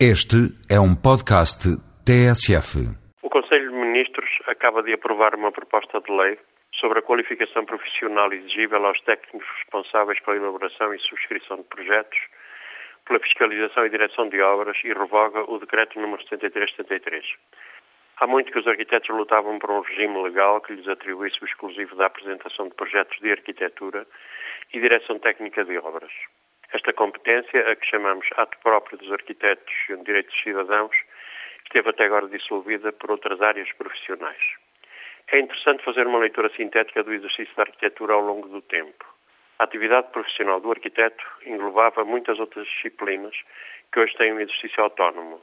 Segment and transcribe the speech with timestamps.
[0.00, 1.70] Este é um podcast
[2.02, 2.82] TSF.
[3.22, 6.36] O Conselho de Ministros acaba de aprovar uma proposta de lei
[6.74, 12.18] sobre a qualificação profissional exigível aos técnicos responsáveis pela elaboração e subscrição de projetos,
[13.06, 17.24] pela fiscalização e direção de obras e revoga o Decreto número 7373.
[18.16, 21.94] Há muito que os arquitetos lutavam por um regime legal que lhes atribuísse o exclusivo
[21.94, 24.04] da apresentação de projetos de arquitetura
[24.72, 26.10] e direção técnica de obras.
[26.74, 30.94] Esta competência, a que chamamos ato próprio dos arquitetos e direitos cidadãos,
[31.62, 34.42] esteve até agora dissolvida por outras áreas profissionais.
[35.28, 39.04] É interessante fazer uma leitura sintética do exercício da arquitetura ao longo do tempo.
[39.60, 43.36] A atividade profissional do arquiteto englobava muitas outras disciplinas
[43.92, 45.40] que hoje têm um exercício autónomo.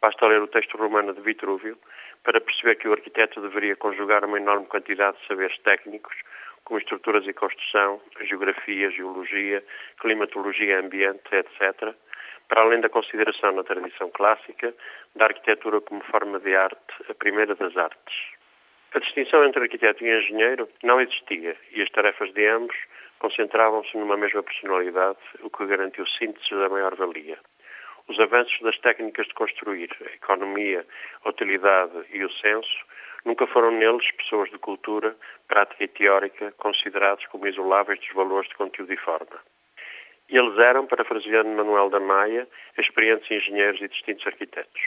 [0.00, 1.78] Basta ler o texto romano de Vitrúvio
[2.24, 6.16] para perceber que o arquiteto deveria conjugar uma enorme quantidade de saberes técnicos
[6.64, 9.62] como estruturas e construção, geografia, geologia,
[10.00, 11.94] climatologia, ambiente, etc.,
[12.48, 14.74] para além da consideração na tradição clássica
[15.16, 18.14] da arquitetura como forma de arte, a primeira das artes.
[18.94, 22.76] A distinção entre arquiteto e engenheiro não existia e as tarefas de ambos
[23.20, 27.38] concentravam-se numa mesma personalidade, o que garantiu síntese da maior-valia.
[28.08, 30.84] Os avanços das técnicas de construir, a economia,
[31.24, 32.84] a utilidade e o senso
[33.24, 38.56] Nunca foram neles pessoas de cultura, prática e teórica considerados como isoláveis dos valores de
[38.56, 39.40] conteúdo e forma.
[40.28, 42.48] Eles eram, parafraseando Manuel da Maia,
[42.78, 44.82] experientes engenheiros e distintos arquitetos.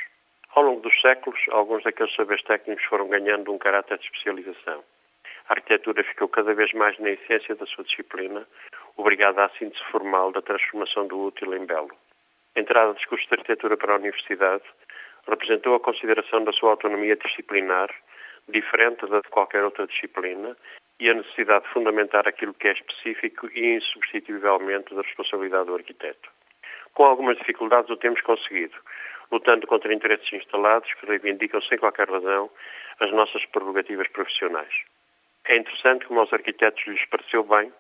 [0.56, 4.84] Ao longo dos séculos, alguns daqueles saberes técnicos foram ganhando um caráter de especialização.
[5.48, 8.48] A arquitetura ficou cada vez mais na essência da sua disciplina,
[8.98, 11.96] obrigada à síntese formal da transformação do útil em belo.
[12.56, 14.64] A entrada dos cursos de arquitetura para a universidade
[15.28, 17.90] representou a consideração da sua autonomia disciplinar
[18.48, 20.56] diferente da de qualquer outra disciplina
[21.00, 26.30] e a necessidade de fundamentar aquilo que é específico e insubstituivelmente da responsabilidade do arquiteto.
[26.94, 28.76] Com algumas dificuldades o temos conseguido,
[29.32, 32.50] lutando contra interesses instalados que reivindicam sem qualquer razão
[33.00, 34.74] as nossas prerrogativas profissionais.
[35.46, 37.72] É interessante como aos arquitetos lhes pareceu bem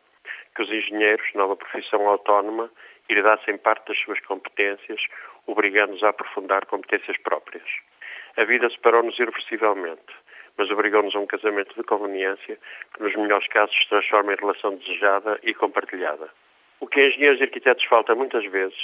[0.55, 2.69] que os engenheiros, nova profissão autónoma,
[3.09, 5.01] herdassem parte das suas competências,
[5.47, 7.67] obrigando-nos a aprofundar competências próprias.
[8.37, 10.24] A vida separou-nos irreversivelmente
[10.57, 12.57] mas obrigou-nos a um casamento de conveniência
[12.93, 16.29] que, nos melhores casos, se transforma em relação desejada e compartilhada.
[16.79, 18.77] O que a engenheiros e arquitetos falta muitas vezes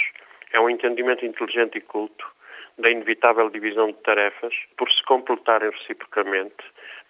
[0.53, 2.25] é um entendimento inteligente e culto
[2.77, 6.63] da inevitável divisão de tarefas, por se completarem reciprocamente,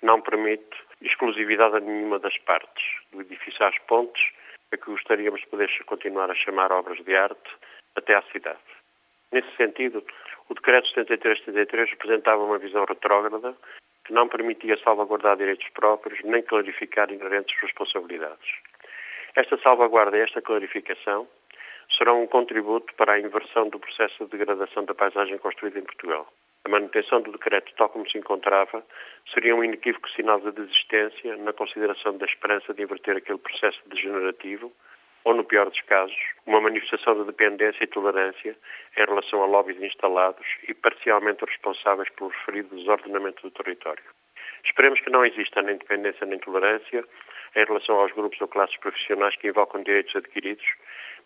[0.04, 4.22] não permite exclusividade a nenhuma das partes, do edifício às pontes,
[4.72, 7.52] a que gostaríamos de poder continuar a chamar obras de arte,
[7.96, 8.60] até à cidade.
[9.32, 10.04] Nesse sentido,
[10.50, 13.56] o Decreto 73-73 representava uma visão retrógrada
[14.06, 18.50] que não permitia salvaguardar direitos próprios nem clarificar inerentes responsabilidades.
[19.36, 21.28] Esta salvaguarda e esta clarificação
[21.98, 26.28] serão um contributo para a inversão do processo de degradação da paisagem construída em Portugal.
[26.64, 28.84] A manutenção do decreto tal como se encontrava
[29.34, 34.72] seria um inequívoco sinal de desistência na consideração da esperança de inverter aquele processo degenerativo
[35.24, 38.56] ou, no pior dos casos, uma manifestação de dependência e tolerância
[38.98, 44.04] em relação a lobbies instalados e parcialmente responsáveis pelo referido desordenamento do território.
[44.66, 47.06] Esperemos que não exista nem dependência nem tolerância
[47.56, 50.66] em relação aos grupos ou classes profissionais que invocam direitos adquiridos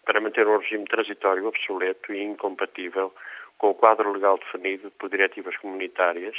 [0.05, 3.13] para manter um regime transitório obsoleto e incompatível
[3.57, 6.35] com o quadro legal definido por diretivas comunitárias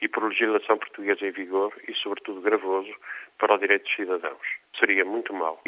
[0.00, 2.94] e por legislação portuguesa em vigor e, sobretudo, gravoso
[3.38, 4.46] para o direito dos cidadãos.
[4.78, 5.60] Seria muito mau.